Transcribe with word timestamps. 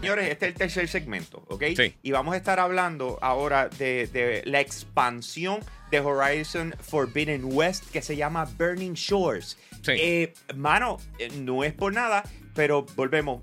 Señores, 0.00 0.30
este 0.30 0.46
es 0.46 0.52
el 0.52 0.58
tercer 0.58 0.88
segmento, 0.88 1.44
¿ok? 1.48 1.64
Sí. 1.76 1.94
Y 2.02 2.12
vamos 2.12 2.34
a 2.34 2.36
estar 2.36 2.60
hablando 2.60 3.18
ahora 3.20 3.68
de, 3.68 4.06
de 4.06 4.42
la 4.44 4.60
expansión 4.60 5.60
de 5.90 5.98
Horizon 5.98 6.74
Forbidden 6.80 7.42
West 7.44 7.90
que 7.90 8.00
se 8.00 8.16
llama 8.16 8.44
Burning 8.44 8.92
Shores. 8.92 9.58
Sí. 9.82 9.92
Eh, 9.96 10.34
mano, 10.54 10.98
eh, 11.18 11.30
no 11.40 11.64
es 11.64 11.72
por 11.72 11.92
nada, 11.92 12.22
pero 12.54 12.86
volvemos. 12.94 13.42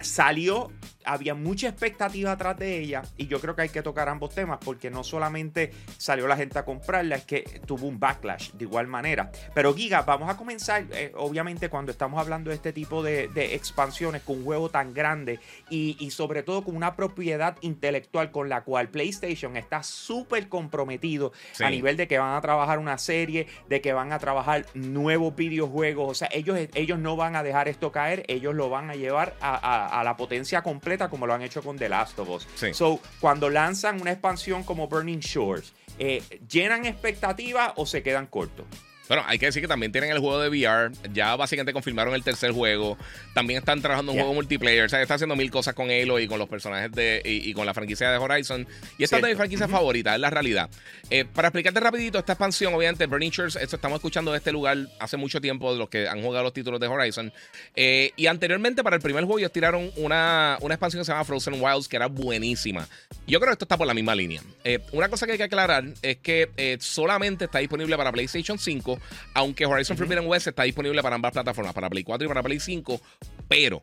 Salió, 0.00 0.70
había 1.04 1.34
mucha 1.34 1.68
expectativa 1.68 2.32
atrás 2.32 2.58
de 2.58 2.78
ella 2.78 3.02
y 3.16 3.26
yo 3.26 3.40
creo 3.40 3.54
que 3.56 3.62
hay 3.62 3.68
que 3.68 3.82
tocar 3.82 4.08
ambos 4.08 4.34
temas 4.34 4.58
porque 4.64 4.90
no 4.90 5.04
solamente 5.04 5.72
salió 5.98 6.26
la 6.28 6.36
gente 6.36 6.58
a 6.58 6.64
comprarla, 6.64 7.16
es 7.16 7.24
que 7.24 7.42
tuvo 7.66 7.86
un 7.86 7.98
backlash 7.98 8.50
de 8.52 8.64
igual 8.64 8.86
manera. 8.86 9.30
Pero 9.54 9.74
Giga, 9.74 10.02
vamos 10.02 10.28
a 10.30 10.36
comenzar, 10.36 10.84
eh, 10.92 11.12
obviamente 11.16 11.68
cuando 11.68 11.92
estamos 11.92 12.20
hablando 12.20 12.50
de 12.50 12.56
este 12.56 12.72
tipo 12.72 13.02
de, 13.02 13.28
de 13.28 13.54
expansiones 13.54 14.22
con 14.22 14.38
un 14.38 14.44
juego 14.44 14.68
tan 14.70 14.92
grande 14.94 15.40
y, 15.70 15.96
y 16.00 16.10
sobre 16.10 16.42
todo 16.42 16.62
con 16.64 16.76
una 16.76 16.96
propiedad 16.96 17.56
intelectual 17.60 18.30
con 18.30 18.48
la 18.48 18.62
cual 18.62 18.88
PlayStation 18.88 19.56
está 19.56 19.82
súper 19.82 20.48
comprometido 20.48 21.32
Sí. 21.52 21.64
a 21.64 21.70
nivel 21.70 21.96
de 21.96 22.06
que 22.08 22.18
van 22.18 22.34
a 22.34 22.40
trabajar 22.40 22.78
una 22.78 22.98
serie, 22.98 23.46
de 23.68 23.80
que 23.80 23.92
van 23.92 24.12
a 24.12 24.18
trabajar 24.18 24.66
nuevos 24.74 25.34
videojuegos. 25.36 26.10
O 26.10 26.14
sea, 26.14 26.28
ellos, 26.32 26.58
ellos 26.74 26.98
no 26.98 27.16
van 27.16 27.36
a 27.36 27.42
dejar 27.42 27.68
esto 27.68 27.92
caer, 27.92 28.24
ellos 28.28 28.54
lo 28.54 28.68
van 28.70 28.90
a 28.90 28.94
llevar 28.94 29.34
a, 29.40 29.54
a- 29.56 30.00
a 30.00 30.04
la 30.04 30.16
potencia 30.16 30.62
completa 30.62 30.91
como 31.08 31.26
lo 31.26 31.34
han 31.34 31.42
hecho 31.42 31.62
con 31.62 31.78
The 31.78 31.88
Last 31.88 32.18
of 32.18 32.28
Us. 32.28 32.48
Sí. 32.54 32.72
So, 32.74 33.00
cuando 33.20 33.50
lanzan 33.50 34.00
una 34.00 34.12
expansión 34.12 34.62
como 34.64 34.88
Burning 34.88 35.20
Shores, 35.20 35.72
eh, 35.98 36.22
¿llenan 36.48 36.86
expectativas 36.86 37.72
o 37.76 37.86
se 37.86 38.02
quedan 38.02 38.26
cortos? 38.26 38.66
Bueno, 39.08 39.24
hay 39.26 39.38
que 39.38 39.46
decir 39.46 39.60
que 39.60 39.68
también 39.68 39.92
tienen 39.92 40.10
el 40.10 40.20
juego 40.20 40.40
de 40.40 40.48
VR. 40.48 40.90
Ya 41.12 41.36
básicamente 41.36 41.72
confirmaron 41.72 42.14
el 42.14 42.22
tercer 42.22 42.52
juego. 42.52 42.96
También 43.34 43.58
están 43.58 43.80
trabajando 43.82 44.12
en 44.12 44.14
un 44.14 44.18
Yeah. 44.18 44.24
juego 44.24 44.34
multiplayer. 44.34 44.84
O 44.84 44.88
sea, 44.88 45.02
están 45.02 45.16
haciendo 45.16 45.36
mil 45.36 45.50
cosas 45.50 45.74
con 45.74 45.90
Halo 45.90 46.18
y 46.20 46.26
con 46.28 46.38
los 46.38 46.48
personajes 46.48 46.92
de. 46.92 47.20
y, 47.24 47.50
y 47.50 47.52
con 47.54 47.66
la 47.66 47.74
franquicia 47.74 48.10
de 48.10 48.16
Horizon. 48.16 48.66
Y 48.98 49.04
esta 49.04 49.16
es 49.16 49.22
de 49.22 49.28
mi 49.30 49.34
franquicia 49.34 49.68
favorita, 49.68 50.14
es 50.14 50.20
la 50.20 50.30
realidad. 50.30 50.70
Eh, 51.10 51.24
para 51.24 51.48
explicarte 51.48 51.80
rapidito, 51.80 52.18
esta 52.18 52.32
expansión, 52.32 52.72
obviamente, 52.74 53.06
Burning 53.06 53.30
Shores, 53.30 53.56
esto 53.56 53.76
estamos 53.76 53.96
escuchando 53.96 54.30
de 54.32 54.38
este 54.38 54.52
lugar 54.52 54.78
hace 54.98 55.16
mucho 55.16 55.40
tiempo, 55.40 55.72
de 55.72 55.78
los 55.78 55.88
que 55.88 56.08
han 56.08 56.22
jugado 56.22 56.44
los 56.44 56.52
títulos 56.54 56.80
de 56.80 56.86
Horizon. 56.86 57.32
Eh, 57.74 58.12
y 58.16 58.26
anteriormente, 58.28 58.82
para 58.82 58.96
el 58.96 59.02
primer 59.02 59.24
juego, 59.24 59.38
ellos 59.40 59.52
tiraron 59.52 59.90
una, 59.96 60.56
una 60.60 60.74
expansión 60.74 61.00
que 61.02 61.04
se 61.06 61.12
llama 61.12 61.24
Frozen 61.24 61.60
Wilds, 61.60 61.88
que 61.88 61.96
era 61.96 62.06
buenísima. 62.06 62.88
Yo 63.26 63.40
creo 63.40 63.50
que 63.50 63.54
esto 63.54 63.64
está 63.64 63.76
por 63.76 63.86
la 63.86 63.94
misma 63.94 64.14
línea. 64.14 64.40
Eh, 64.64 64.78
una 64.92 65.08
cosa 65.08 65.26
que 65.26 65.32
hay 65.32 65.38
que 65.38 65.44
aclarar 65.44 65.84
es 66.02 66.16
que 66.18 66.78
solamente 66.80 67.44
está 67.46 67.58
disponible 67.58 67.96
para 67.96 68.12
PlayStation 68.12 68.58
5, 68.58 68.91
aunque 69.34 69.66
Horizon 69.66 69.96
Forbidden 69.96 70.26
West 70.26 70.46
está 70.46 70.64
disponible 70.64 71.02
para 71.02 71.16
ambas 71.16 71.32
plataformas, 71.32 71.74
para 71.74 71.90
Play 71.90 72.04
4 72.04 72.24
y 72.24 72.28
para 72.28 72.42
Play 72.42 72.60
5. 72.60 73.00
Pero 73.48 73.82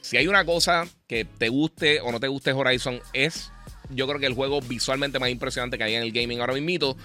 si 0.00 0.16
hay 0.16 0.26
una 0.26 0.44
cosa 0.44 0.86
que 1.06 1.24
te 1.24 1.48
guste 1.48 2.00
o 2.00 2.12
no 2.12 2.20
te 2.20 2.28
guste 2.28 2.52
Horizon, 2.52 3.00
es 3.12 3.52
yo 3.90 4.06
creo 4.06 4.18
que 4.18 4.26
el 4.26 4.34
juego 4.34 4.60
visualmente 4.60 5.18
más 5.18 5.30
impresionante 5.30 5.78
que 5.78 5.84
hay 5.84 5.94
en 5.94 6.02
el 6.02 6.12
gaming 6.12 6.40
ahora 6.40 6.54
mismo. 6.54 6.96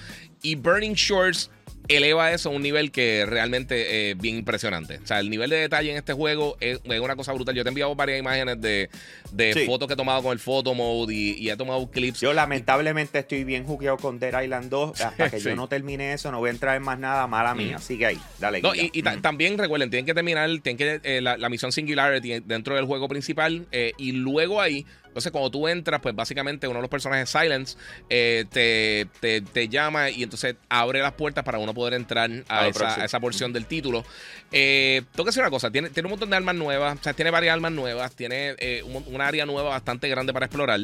Y 0.41 0.55
Burning 0.55 0.93
Shores 0.93 1.49
eleva 1.87 2.31
eso 2.31 2.49
a 2.49 2.51
un 2.53 2.61
nivel 2.61 2.91
que 2.91 3.25
realmente 3.25 4.11
es 4.11 4.17
bien 4.17 4.37
impresionante. 4.37 4.99
O 5.03 5.07
sea, 5.07 5.19
el 5.19 5.29
nivel 5.29 5.49
de 5.49 5.57
detalle 5.57 5.91
en 5.91 5.97
este 5.97 6.13
juego 6.13 6.57
es, 6.59 6.79
es 6.83 6.99
una 6.99 7.15
cosa 7.15 7.33
brutal. 7.33 7.55
Yo 7.55 7.63
te 7.63 7.69
he 7.69 7.71
enviado 7.71 7.95
varias 7.95 8.19
imágenes 8.19 8.59
de, 8.61 8.89
de 9.31 9.53
Sí. 9.53 9.65
fotos 9.65 9.87
que 9.87 9.93
he 9.93 9.97
tomado 9.97 10.21
con 10.23 10.31
el 10.33 10.39
photo 10.39 10.73
mode 10.73 11.13
y, 11.13 11.33
y 11.39 11.49
he 11.49 11.55
tomado 11.57 11.89
clips. 11.89 12.19
Yo 12.21 12.33
lamentablemente 12.33 13.19
estoy 13.19 13.43
bien 13.43 13.63
jugueado 13.65 13.97
con 13.97 14.19
Dead 14.19 14.41
Island 14.43 14.69
2. 14.69 15.01
Hasta 15.01 15.29
que 15.31 15.39
Sí. 15.39 15.49
yo 15.49 15.55
no 15.55 15.67
termine 15.67 16.13
eso, 16.13 16.31
no 16.31 16.39
voy 16.39 16.49
a 16.49 16.51
entrar 16.51 16.75
en 16.75 16.83
más 16.83 16.99
nada 16.99 17.27
mala 17.27 17.55
mía. 17.55 17.77
Sigue 17.79 18.05
ahí, 18.05 18.19
dale. 18.39 18.61
No, 18.61 18.73
y, 18.75 18.91
Mm. 19.01 19.21
también 19.21 19.57
recuerden, 19.57 19.89
tienen 19.89 20.05
que 20.05 20.13
terminar 20.13 20.49
tienen 20.61 20.77
que, 20.77 20.99
eh, 21.03 21.21
la, 21.21 21.37
la 21.37 21.49
misión 21.49 21.71
Singularity 21.71 22.41
dentro 22.41 22.75
del 22.75 22.85
juego 22.85 23.07
principal 23.07 23.65
eh, 23.71 23.93
y 23.97 24.11
luego 24.11 24.61
ahí, 24.61 24.85
entonces 25.17 25.31
cuando 25.31 25.49
tú 25.49 25.67
entras, 25.67 25.99
pues 25.99 26.15
básicamente 26.15 26.67
uno 26.67 26.77
de 26.77 26.81
los 26.83 26.89
personajes 26.91 27.29
Silence 27.29 27.75
eh, 28.09 28.45
te, 28.51 29.07
te- 29.19 29.41
te 29.41 29.67
llama 29.67 30.09
y 30.11 30.21
entonces 30.23 30.55
abre 30.69 31.01
las 31.01 31.13
puertas 31.13 31.43
para 31.43 31.57
uno 31.57 31.73
poder 31.73 31.95
entrar 31.95 32.29
a, 32.47 32.67
esa, 32.67 32.79
a 33.01 33.05
esa 33.05 33.19
porción 33.19 33.51
del 33.51 33.65
título. 33.65 34.05
Eh, 34.51 35.01
tengo 35.11 35.23
que 35.25 35.29
decir 35.29 35.41
una 35.41 35.49
cosa, 35.49 35.71
tiene, 35.71 35.89
tiene 35.89 36.05
un 36.07 36.11
montón 36.11 36.29
de 36.29 36.35
armas 36.35 36.55
nuevas, 36.55 36.99
o 36.99 37.03
sea, 37.03 37.13
tiene 37.13 37.31
varias 37.31 37.53
armas 37.53 37.71
nuevas, 37.71 38.15
tiene 38.15 38.55
eh, 38.59 38.83
un, 38.83 39.03
un 39.07 39.21
área 39.21 39.45
nueva 39.45 39.69
bastante 39.69 40.07
grande 40.07 40.33
para 40.33 40.45
explorar. 40.45 40.79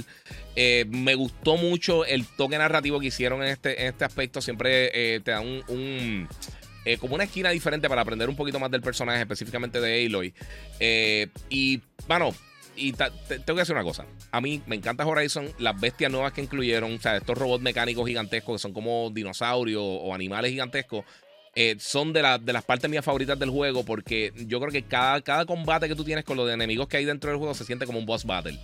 Eh, 0.55 0.85
me 0.89 1.13
gustó 1.15 1.55
mucho 1.57 2.05
el 2.05 2.25
toque 2.25 2.57
narrativo 2.57 2.99
que 2.99 3.07
hicieron 3.07 3.43
en 3.43 3.49
este, 3.49 3.81
en 3.81 3.87
este 3.89 4.03
aspecto, 4.05 4.41
siempre 4.41 5.19
te 5.21 5.31
da 5.31 5.39
un- 5.41 5.63
un 5.67 6.27
eh, 6.85 6.97
como 6.97 7.15
una 7.15 7.23
esquina 7.23 7.49
diferente 7.51 7.87
para 7.87 8.01
aprender 8.01 8.27
un 8.27 8.35
poquito 8.35 8.59
más 8.59 8.69
del 8.69 8.81
personaje, 8.81 9.21
específicamente 9.21 9.79
de 9.79 10.05
Aloy. 10.05 10.33
Eh, 10.79 11.27
y, 11.49 11.79
bueno, 12.07 12.33
y 12.75 12.93
ta- 12.93 13.11
te- 13.11 13.39
tengo 13.39 13.55
que 13.55 13.61
decir 13.61 13.75
una 13.75 13.83
cosa. 13.83 14.05
A 14.31 14.41
mí 14.41 14.61
me 14.67 14.75
encanta 14.75 15.05
Horizon, 15.05 15.49
las 15.59 15.79
bestias 15.79 16.11
nuevas 16.11 16.33
que 16.33 16.41
incluyeron, 16.41 16.93
o 16.95 16.99
sea, 16.99 17.17
estos 17.17 17.37
robots 17.37 17.63
mecánicos 17.63 18.07
gigantescos 18.07 18.55
que 18.55 18.59
son 18.59 18.73
como 18.73 19.09
dinosaurios 19.11 19.81
o 19.83 20.13
animales 20.13 20.51
gigantescos. 20.51 21.03
eh, 21.55 21.75
son 21.79 22.13
de, 22.13 22.23
la- 22.23 22.39
de 22.39 22.51
las 22.51 22.63
partes 22.63 22.89
mías 22.89 23.05
favoritas 23.05 23.37
del 23.37 23.51
juego 23.51 23.85
porque 23.85 24.33
yo 24.47 24.59
creo 24.59 24.71
que 24.71 24.81
cada, 24.83 25.21
cada 25.21 25.45
combate 25.45 25.87
que 25.87 25.93
tú 25.95 26.03
tienes 26.03 26.25
con 26.25 26.35
los 26.35 26.49
enemigos 26.51 26.87
que 26.87 26.97
hay 26.97 27.05
dentro 27.05 27.29
del 27.29 27.37
juego 27.37 27.53
se 27.53 27.63
siente 27.63 27.85
como 27.85 27.99
un 27.99 28.07
boss 28.07 28.25
battle. 28.25 28.57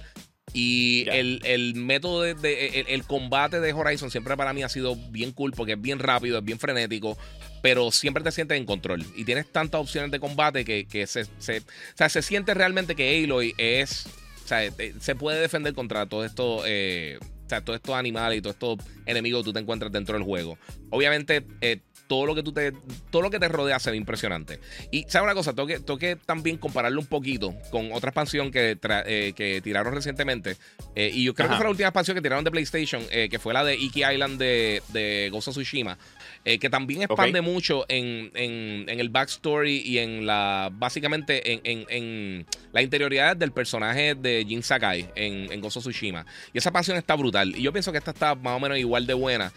Y 0.53 1.05
el, 1.11 1.39
el 1.45 1.75
método 1.75 2.23
de, 2.23 2.33
de- 2.33 2.79
el, 2.79 2.87
el 2.87 3.03
combate 3.03 3.59
de 3.59 3.73
Horizon 3.73 4.09
siempre 4.09 4.35
para 4.35 4.53
mí 4.53 4.63
ha 4.63 4.69
sido 4.69 4.95
bien 5.11 5.31
cool 5.33 5.51
porque 5.55 5.73
es 5.73 5.81
bien 5.81 5.99
rápido, 5.99 6.39
es 6.39 6.43
bien 6.43 6.57
frenético, 6.57 7.15
pero 7.61 7.91
siempre 7.91 8.23
te 8.23 8.31
sientes 8.31 8.57
en 8.57 8.65
control. 8.65 9.05
Y 9.15 9.25
tienes 9.25 9.51
tantas 9.51 9.81
opciones 9.81 10.11
de 10.11 10.19
combate 10.19 10.65
que, 10.65 10.85
que 10.85 11.07
se, 11.07 11.25
se- 11.39 11.59
o 11.59 11.63
sea, 11.97 12.09
se 12.09 12.21
siente 12.21 12.53
realmente 12.53 12.95
que 12.95 13.23
Aloy 13.23 13.53
es. 13.57 14.05
O 14.43 14.47
sea, 14.47 14.65
eh, 14.65 14.71
se 14.99 15.15
puede 15.15 15.39
defender 15.41 15.73
contra 15.73 16.05
todo 16.07 16.25
esto. 16.25 16.63
eh, 16.65 17.19
o 17.21 17.49
sea, 17.49 17.61
todos 17.65 17.77
estos 17.77 17.95
animales 17.95 18.37
y 18.37 18.41
todos 18.43 18.55
estos 18.55 18.77
enemigos 19.07 19.41
que 19.41 19.45
tú 19.45 19.53
te 19.53 19.59
encuentras 19.59 19.91
dentro 19.91 20.13
del 20.15 20.23
juego. 20.23 20.59
Obviamente, 20.91 21.43
eh, 21.61 21.79
todo 22.09 22.25
lo 22.25 22.33
que 22.33 22.41
tú 22.41 22.51
te. 22.51 22.73
Todo 23.11 23.21
lo 23.21 23.29
que 23.29 23.39
te 23.39 23.47
rodea 23.47 23.79
se 23.79 23.91
ve 23.91 23.97
impresionante. 23.97 24.59
Y 24.91 25.03
sabes 25.07 25.25
una 25.25 25.35
cosa, 25.35 25.53
tengo 25.53 25.67
que, 25.67 25.79
tengo 25.79 25.99
que 25.99 26.15
también 26.15 26.57
compararlo 26.57 26.99
un 26.99 27.05
poquito 27.05 27.53
con 27.69 27.91
otra 27.93 28.09
expansión 28.09 28.51
que, 28.51 28.77
tra- 28.79 29.03
eh, 29.05 29.33
que 29.35 29.61
tiraron 29.61 29.93
recientemente. 29.93 30.57
Eh, 30.95 31.11
y 31.13 31.23
yo 31.23 31.35
creo 31.35 31.45
Ajá. 31.45 31.53
que 31.53 31.57
fue 31.59 31.65
la 31.65 31.69
última 31.69 31.87
expansión 31.89 32.15
que 32.15 32.21
tiraron 32.21 32.43
de 32.43 32.49
PlayStation, 32.51 33.01
eh, 33.11 33.29
que 33.29 33.37
fue 33.37 33.53
la 33.53 33.63
de 33.63 33.75
Iki 33.75 34.03
Island 34.03 34.39
de, 34.39 34.81
de 34.89 35.29
Ghost 35.31 35.49
of 35.49 35.53
Tsushima. 35.55 35.97
que 36.43 36.69
también 36.69 37.03
expande 37.03 37.41
mucho 37.41 37.85
en, 37.89 38.31
en- 38.33 38.89
en 38.89 38.99
el 38.99 39.09
backstory 39.09 39.77
y 39.85 39.99
en 39.99 40.25
la. 40.25 40.69
Básicamente 40.73 41.53
en, 41.53 41.61
en- 41.63 41.85
en 41.89 42.45
la 42.73 42.81
interioridad 42.81 43.37
del 43.37 43.51
personaje 43.51 44.15
de 44.15 44.43
Jin 44.47 44.63
Sakai 44.63 45.09
en, 45.15 45.51
en 45.51 45.61
Ghost 45.61 45.77
of 45.77 45.83
Tsushima. 45.83 46.25
Y 46.53 46.57
esa 46.57 46.69
expansión 46.69 46.97
está 46.97 47.13
brutal. 47.15 47.55
Y 47.55 47.61
yo 47.61 47.71
pienso 47.71 47.91
que 47.91 47.99
esta 47.99 48.11
está 48.11 48.33
más 48.33 48.57
o 48.57 48.59
menos 48.59 48.79
igual 48.79 49.05
de 49.05 49.13
buena. 49.13 49.53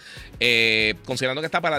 Considerando 1.06 1.40
que 1.40 1.46
está 1.46 1.60
para 1.62 1.78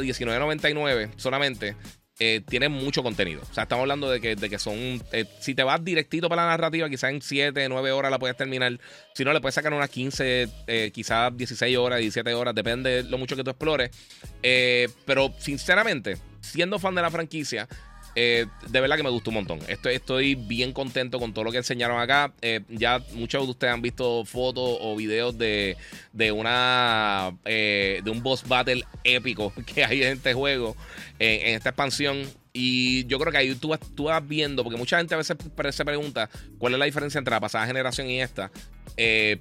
$19.99 0.63 1.12
solamente. 1.18 1.75
eh, 2.19 2.41
tiene 2.47 2.69
mucho 2.69 3.01
contenido. 3.03 3.41
O 3.50 3.53
sea, 3.53 3.63
estamos 3.63 3.81
hablando 3.84 4.09
de 4.09 4.22
que, 4.22 4.35
de 4.35 4.50
que 4.50 4.59
son. 4.59 5.01
eh, 5.12 5.25
si 5.40 5.56
te 5.56 5.63
vas 5.63 5.84
directito 5.84 6.29
para 6.29 6.44
la 6.44 6.50
narrativa, 6.50 6.90
quizás 6.90 7.12
en 7.12 7.22
7, 7.22 7.68
9 7.69 7.91
horas 7.91 8.12
la 8.12 8.19
puedes 8.19 8.38
terminar. 8.38 8.79
Si 9.16 9.25
no, 9.25 9.34
le 9.34 9.41
puedes 9.41 9.56
sacar 9.56 9.73
unas 9.73 9.90
15, 9.90 10.47
eh, 10.68 10.91
quizás 10.94 11.35
16 11.35 11.75
horas, 11.78 12.00
17 12.00 12.34
horas, 12.34 12.53
depende 12.53 13.03
de 13.03 13.09
lo 13.09 13.18
mucho 13.18 13.35
que 13.35 13.44
tú 13.44 13.50
explores. 13.50 13.90
Eh, 14.44 14.90
pero, 15.06 15.34
sinceramente, 15.40 16.18
siendo 16.40 16.78
fan 16.78 16.96
de 16.96 17.02
la 17.02 17.09
franquicia, 17.12 17.68
eh, 18.16 18.46
de 18.68 18.81
verdad 18.81 18.97
que 18.97 19.03
me 19.03 19.09
gustó 19.09 19.29
un 19.31 19.35
montón. 19.35 19.59
Estoy, 19.68 20.35
bien 20.35 20.72
contento 20.74 21.19
con 21.19 21.34
todo 21.34 21.46
lo 21.46 21.51
que 21.51 21.57
enseñaron 21.57 22.00
acá. 22.00 22.34
Eh, 22.41 22.62
ya 22.69 23.01
muchos 23.13 23.44
de 23.46 23.51
ustedes 23.51 23.74
han 23.74 23.81
visto 23.81 24.24
fotos 24.25 24.78
o 24.81 24.96
videos 24.96 25.38
de, 25.38 25.78
de 26.12 26.31
una 26.31 27.35
eh, 27.46 28.02
de 28.03 28.12
un 28.12 28.22
boss 28.22 28.47
battle 28.47 28.84
épico 29.03 29.53
que 29.66 29.84
hay 29.84 30.03
en 30.03 30.13
este 30.13 30.34
juego, 30.34 30.75
en 31.19 31.56
esta 31.56 31.69
expansión. 31.69 32.22
Y 32.56 33.06
yo 33.07 33.18
creo 33.18 33.31
que 33.31 33.40
ahí 33.40 33.56
tú 33.56 33.69
vas, 33.69 33.79
tú 33.96 34.03
vas 34.06 34.28
viendo, 34.28 34.63
porque 34.63 34.78
mucha 34.78 34.97
gente 34.97 35.16
a 35.16 35.18
veces 35.18 35.35
se 35.72 35.85
pregunta 35.85 36.29
cuál 36.59 36.73
es 36.73 36.79
la 36.79 36.85
diferencia 36.85 37.17
entre 37.17 37.32
la 37.32 37.40
pasada 37.40 37.66
generación 37.66 38.08
y 38.09 38.22
esta. 38.22 38.52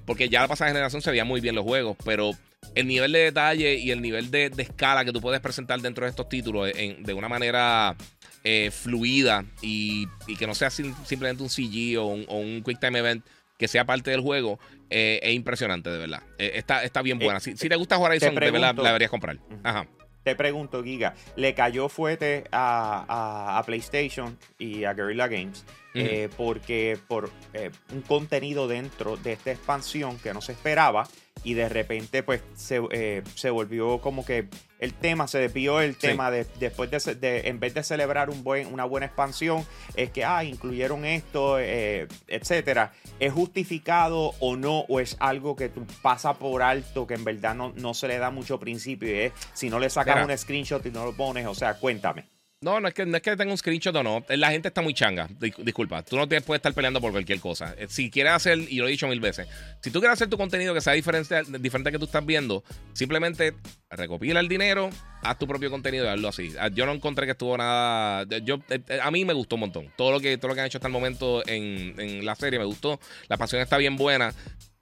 Porque 0.05 0.29
ya 0.29 0.41
la 0.41 0.47
pasada 0.47 0.71
generación 0.71 1.01
se 1.03 1.11
veían 1.11 1.27
muy 1.27 1.39
bien 1.39 1.53
los 1.53 1.63
juegos, 1.63 1.95
pero 2.03 2.31
el 2.75 2.87
nivel 2.87 3.11
de 3.11 3.19
detalle 3.19 3.75
y 3.75 3.91
el 3.91 4.01
nivel 4.01 4.31
de, 4.31 4.49
de 4.49 4.63
escala 4.63 5.05
que 5.05 5.11
tú 5.11 5.21
puedes 5.21 5.41
presentar 5.41 5.79
dentro 5.81 6.05
de 6.05 6.09
estos 6.09 6.27
títulos 6.29 6.71
en- 6.75 7.03
de 7.03 7.13
una 7.13 7.29
manera 7.29 7.95
eh, 8.43 8.71
fluida 8.71 9.45
y, 9.61 10.07
y 10.27 10.35
que 10.35 10.47
no 10.47 10.53
sea 10.55 10.69
sim- 10.69 10.95
simplemente 11.05 11.43
un 11.43 11.49
CG 11.49 11.97
o 11.99 12.05
un, 12.05 12.25
o 12.27 12.37
un 12.37 12.61
Quick 12.63 12.79
Time 12.79 12.99
Event 12.99 13.25
que 13.57 13.67
sea 13.67 13.85
parte 13.85 14.11
del 14.11 14.19
juego, 14.21 14.59
eh, 14.89 15.19
es 15.23 15.33
impresionante, 15.33 15.89
de 15.89 15.97
verdad. 15.97 16.23
Eh, 16.37 16.51
está, 16.55 16.83
está 16.83 17.01
bien 17.01 17.19
buena. 17.19 17.39
Si, 17.39 17.55
si 17.55 17.69
te 17.69 17.75
gusta 17.75 17.97
Horizon, 17.97 18.35
de 18.35 18.51
verdad 18.51 18.75
la 18.75 18.89
deberías 18.89 19.11
comprar. 19.11 19.37
Ajá. 19.63 19.87
Te 20.23 20.35
pregunto, 20.35 20.81
Giga, 20.83 21.13
¿le 21.35 21.53
cayó 21.53 21.89
fuerte 21.89 22.45
a, 22.51 23.05
a- 23.07 23.57
a 23.59 23.63
PlayStation 23.63 24.37
y 24.57 24.83
a 24.85 24.93
Guerrilla 24.93 25.27
Games? 25.27 25.65
eh, 25.95 26.27
porque 26.35 26.97
por 27.07 27.29
eh, 27.53 27.69
un 27.91 28.01
contenido 28.01 28.67
dentro 28.67 29.15
de 29.15 29.33
esta 29.33 29.51
expansión 29.51 30.17
que 30.17 30.33
no 30.33 30.41
se 30.41 30.51
esperaba 30.53 31.07
y 31.43 31.53
de 31.53 31.69
repente 31.69 32.23
pues 32.23 32.41
se, 32.55 32.81
eh, 32.91 33.23
se 33.35 33.49
volvió 33.49 33.99
como 33.99 34.25
que 34.25 34.47
el 34.79 34.93
tema, 34.93 35.29
se 35.29 35.39
desvió 35.39 35.79
el 35.79 35.95
tema 35.95 36.29
de, 36.29 36.45
después 36.59 36.89
de, 36.91 37.47
en 37.47 37.59
vez 37.61 37.73
de 37.73 37.83
celebrar 37.83 38.29
un 38.29 38.43
buen, 38.43 38.71
una 38.73 38.83
buena 38.83 39.05
expansión, 39.05 39.65
es 39.95 40.09
que, 40.09 40.25
ah, 40.25 40.43
incluyeron 40.43 41.05
esto, 41.05 41.57
eh, 41.57 42.09
etcétera. 42.27 42.91
¿Es 43.17 43.31
justificado 43.31 44.33
o 44.41 44.57
no? 44.57 44.79
¿O 44.89 44.99
es 44.99 45.15
algo 45.21 45.55
que 45.55 45.69
tú 45.69 45.87
pasa 46.01 46.33
por 46.33 46.61
alto, 46.61 47.07
que 47.07 47.13
en 47.13 47.23
verdad 47.23 47.55
no, 47.55 47.71
no 47.77 47.93
se 47.93 48.09
le 48.09 48.17
da 48.17 48.29
mucho 48.29 48.59
principio? 48.59 49.09
Y 49.09 49.19
es, 49.19 49.33
si 49.53 49.69
no 49.69 49.79
le 49.79 49.89
sacas 49.89 50.25
un 50.25 50.37
screenshot 50.37 50.85
y 50.85 50.91
no 50.91 51.05
lo 51.05 51.15
pones, 51.15 51.47
o 51.47 51.55
sea, 51.55 51.75
cuéntame. 51.75 52.32
No, 52.63 52.79
no 52.79 52.87
es 52.87 52.93
que 52.93 53.05
no 53.05 53.17
es 53.17 53.21
que 53.21 53.35
tenga 53.35 53.51
un 53.51 53.57
screenshot 53.57 53.95
o 53.95 54.03
no. 54.03 54.23
La 54.29 54.51
gente 54.51 54.69
está 54.69 54.81
muy 54.81 54.93
changa. 54.93 55.27
Disculpa, 55.57 56.01
tú 56.03 56.15
no 56.15 56.27
puedes 56.27 56.59
estar 56.59 56.73
peleando 56.73 57.01
por 57.01 57.11
cualquier 57.11 57.39
cosa. 57.39 57.75
Eh, 57.77 57.87
si 57.89 58.09
quieres 58.09 58.33
hacer, 58.33 58.57
y 58.57 58.77
lo 58.77 58.87
he 58.87 58.91
dicho 58.91 59.07
mil 59.07 59.19
veces, 59.19 59.47
si 59.81 59.91
tú 59.91 59.99
quieres 59.99 60.13
hacer 60.13 60.29
tu 60.29 60.37
contenido 60.37 60.73
que 60.73 60.79
sea 60.79 60.93
diferente, 60.93 61.43
diferente 61.59 61.91
que 61.91 61.99
tú 61.99 62.05
estás 62.05 62.25
viendo, 62.25 62.63
simplemente 62.93 63.53
recopila 63.89 64.39
el 64.39 64.47
dinero, 64.47 64.89
haz 65.21 65.37
tu 65.37 65.45
propio 65.45 65.69
contenido 65.69 66.05
y 66.05 66.07
hazlo 66.07 66.29
así. 66.29 66.53
Ah, 66.57 66.69
yo 66.69 66.85
no 66.85 66.93
encontré 66.93 67.25
que 67.25 67.33
estuvo 67.33 67.57
nada. 67.57 68.25
Yo, 68.43 68.55
eh, 68.69 68.79
eh, 68.87 68.99
a 69.01 69.11
mí 69.11 69.25
me 69.25 69.33
gustó 69.33 69.55
un 69.55 69.61
montón. 69.61 69.91
Todo 69.97 70.11
lo 70.11 70.19
que, 70.21 70.37
todo 70.37 70.47
lo 70.47 70.55
que 70.55 70.61
han 70.61 70.67
hecho 70.67 70.77
hasta 70.77 70.87
el 70.87 70.93
momento 70.93 71.45
en, 71.47 71.99
en 71.99 72.25
la 72.25 72.35
serie 72.35 72.59
me 72.59 72.65
gustó. 72.65 72.99
La 73.27 73.37
pasión 73.37 73.61
está 73.61 73.77
bien 73.77 73.97
buena. 73.97 74.33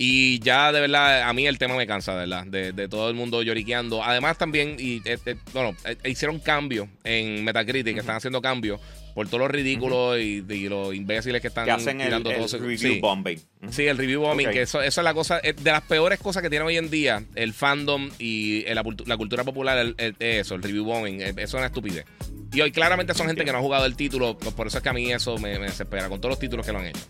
Y 0.03 0.39
ya 0.39 0.71
de 0.71 0.81
verdad, 0.81 1.29
a 1.29 1.31
mí 1.31 1.45
el 1.45 1.59
tema 1.59 1.75
me 1.75 1.85
cansa, 1.85 2.13
de 2.13 2.25
verdad, 2.25 2.47
de, 2.47 2.87
todo 2.87 3.07
el 3.07 3.13
mundo 3.13 3.43
lloriqueando. 3.43 4.03
Además 4.03 4.35
también, 4.35 4.77
y 4.79 4.99
este, 5.05 5.37
bueno, 5.53 5.77
hicieron 6.03 6.39
cambios 6.39 6.87
en 7.03 7.43
Metacritic, 7.43 7.97
están 7.97 8.15
haciendo 8.15 8.41
cambios 8.41 8.81
por 9.13 9.27
todos 9.27 9.41
los 9.41 9.51
ridículos 9.51 10.17
y, 10.19 10.41
los 10.69 10.95
imbéciles 10.95 11.39
que 11.39 11.49
están 11.49 11.65
tirando 11.65 12.31
el, 12.31 12.41
el 12.41 12.49
review 12.49 12.99
bombing. 12.99 13.39
Sí, 13.69 13.85
el 13.85 13.95
review 13.95 14.21
bombing, 14.21 14.49
que 14.49 14.63
eso, 14.63 14.81
eso, 14.81 15.01
es 15.01 15.05
la 15.05 15.13
cosa, 15.13 15.39
de 15.39 15.71
las 15.71 15.83
peores 15.83 16.19
cosas 16.19 16.41
que 16.41 16.49
tiene 16.49 16.65
hoy 16.65 16.77
en 16.77 16.89
día 16.89 17.23
el 17.35 17.53
fandom 17.53 18.09
y 18.17 18.63
la, 18.73 18.83
cultura 18.83 19.43
popular, 19.43 19.93
eso, 20.17 20.55
el 20.55 20.63
review 20.63 20.83
bombing, 20.83 21.21
eso 21.21 21.37
es 21.37 21.53
una 21.53 21.67
estupidez. 21.67 22.05
Y 22.51 22.61
hoy 22.61 22.71
claramente 22.71 23.13
son 23.13 23.27
gente 23.27 23.45
que 23.45 23.51
no 23.51 23.59
ha 23.59 23.61
jugado 23.61 23.85
el 23.85 23.95
título, 23.95 24.35
por 24.35 24.65
eso 24.65 24.77
es 24.77 24.83
que 24.83 24.89
a 24.89 24.93
mí 24.93 25.11
eso 25.11 25.37
me, 25.37 25.59
me 25.59 25.67
desespera, 25.67 26.09
con 26.09 26.19
todos 26.19 26.31
los 26.31 26.39
títulos 26.39 26.65
que 26.65 26.71
lo 26.71 26.79
han 26.79 26.87
hecho. 26.87 27.01